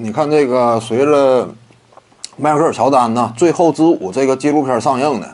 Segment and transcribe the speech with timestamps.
[0.00, 1.48] 你看这个随着
[2.36, 5.26] 迈克尔乔丹呢《最后之舞》这个纪录片上映呢，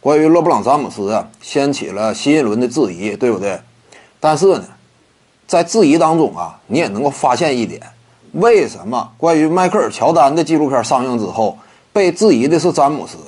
[0.00, 3.60] 关于勒布朗詹姆斯啊掀起了新一轮的质疑，对不对？
[4.18, 4.64] 但是呢，
[5.46, 7.78] 在质疑当中啊，你也能够发现一点，
[8.32, 11.58] 为什么关于迈克尔乔丹的纪录片上映之后
[11.92, 13.18] 被质疑的是詹姆斯？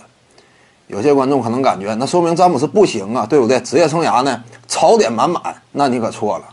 [0.86, 3.60] 有些观众可能感觉那说明詹姆斯不行啊，对不对？
[3.60, 6.44] 职业生涯呢槽点满满，那你可错了。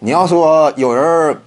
[0.00, 1.40] 你要说有人。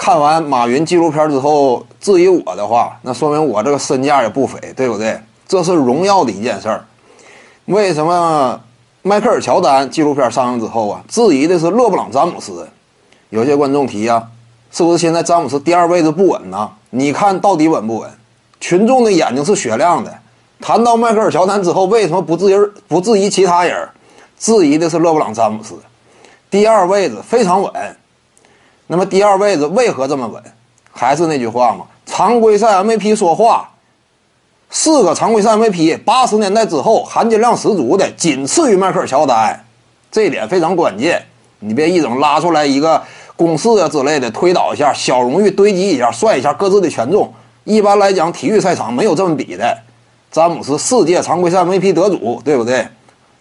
[0.00, 5.20] 看完马云纪录片之后质疑我的话，那说明我这个身价也不菲，对不对？
[5.46, 6.82] 这是荣耀的一件事儿。
[7.66, 8.58] 为什么
[9.02, 12.66] 迈克尔乔丹纪录片上映之后啊，质疑的是勒布朗詹姆斯？
[13.28, 14.26] 有些观众提呀，
[14.72, 16.70] 是不是现在詹姆斯第二位置不稳呢？
[16.88, 18.10] 你看到底稳不稳？
[18.58, 20.10] 群众的眼睛是雪亮的。
[20.62, 23.86] 谈到迈克尔乔丹之后，为什么不质疑不质疑其他人？
[24.38, 25.74] 质疑的是勒布朗詹姆斯，
[26.48, 27.70] 第二位置非常稳。
[28.92, 30.42] 那么第二位置为何这么稳？
[30.90, 33.70] 还是那句话嘛，常规赛 MVP 说话，
[34.68, 39.64] 四个常规赛 MVP，八十年代之后含金量十足的，仅次于迈克尔乔丹，
[40.10, 41.24] 这一点非常关键。
[41.60, 43.00] 你别一整拉出来一个
[43.36, 47.32] 公式啊之类的推导一下，小荣誉堆积一下，算一下各自的权重。
[47.62, 49.78] 一般来讲，体育赛场没有这么比的。
[50.32, 52.88] 詹姆斯世界常规赛 MVP 得主，对不对？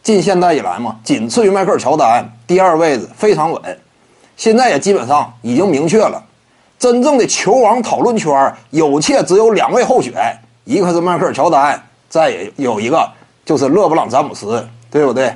[0.03, 3.61] 近现代以来嘛，仅次于迈克尔乔丹，第二位置非常稳。
[4.39, 6.23] 现在也基本上已经明确了，
[6.79, 10.13] 真正的球王讨论圈有且只有两位候选，
[10.63, 13.05] 一个是迈克尔乔丹，再也有一个
[13.43, 15.35] 就是勒布朗詹姆斯，对不对？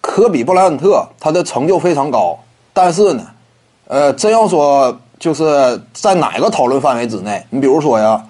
[0.00, 2.36] 科比布莱恩特他的成就非常高，
[2.72, 3.24] 但是呢，
[3.86, 8.26] 呃，真要说就是在哪个讨论范围之内，你比如说呀，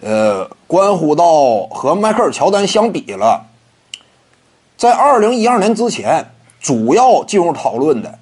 [0.00, 3.44] 呃，关乎到和迈克尔乔丹相比了，
[4.78, 6.30] 在二零一二年之前，
[6.62, 8.18] 主要进入讨论的。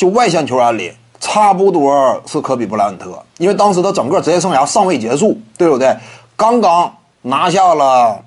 [0.00, 5.94] 就外线球员里，差不多是科比布莱恩特，因为当时他整个职业生涯尚未结束，对不对？
[6.36, 8.18] 刚刚拿下了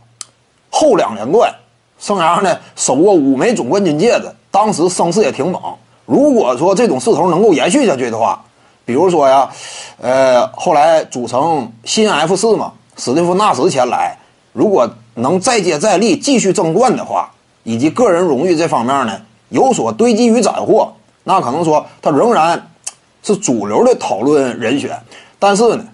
[0.70, 1.52] 后两连冠，
[1.98, 5.59] 生涯呢手握五枚总冠军戒指，当时声势也挺猛。
[6.06, 8.40] 如果说这种势头能够延续下去的话，
[8.86, 9.50] 比如说呀，
[10.00, 14.16] 呃，后来组成新 F 四嘛，史蒂夫纳什前来，
[14.52, 17.31] 如果能再接再厉，继续争冠的话，
[17.64, 20.94] 以及个人荣誉这方面呢有所堆积与斩获。
[21.23, 22.69] 那可能说他仍然
[23.22, 25.01] 是主流的讨论人选，
[25.39, 25.85] 但是呢，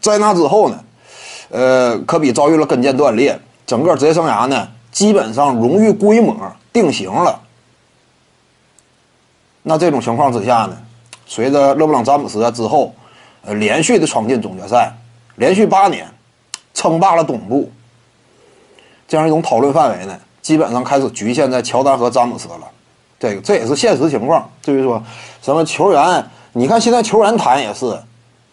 [0.00, 0.84] 在那之后呢，
[1.50, 6.36] 呃，科比遭遇了跟腱断裂，整个职业生涯呢，基本上荣誉规模
[6.72, 7.40] 定型了。
[9.62, 10.78] 那这种情况之下呢，
[11.26, 12.94] 随着勒布朗詹姆斯之后，
[13.42, 14.96] 呃，连续的闯进总决赛，
[15.34, 16.08] 连续八年
[16.72, 17.72] 称霸了东部，
[19.08, 22.70] 这样一种讨论范围呢，基本上开始局限在乔丹和詹姆斯了。
[23.18, 24.48] 这个这也是现实情况。
[24.62, 25.02] 至于说
[25.42, 27.98] 什么球员，你看现在球员谈也是，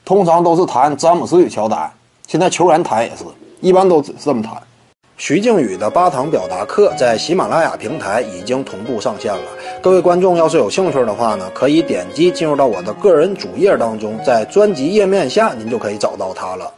[0.06, 1.92] 通常都是谈詹姆斯与乔丹。
[2.28, 3.24] 现在球员谈也是，
[3.62, 4.54] 一般都是这么谈。
[5.16, 9.44] 徐静宇的八堂表达课在喜马拉雅平台已经同步上线了。
[9.82, 16.74] 各位观众要是有兴趣的话呢，可以点击进入到我的个人主页当中，在专辑页面下您就可以找到它了。